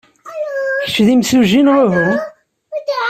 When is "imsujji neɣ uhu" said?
1.13-2.09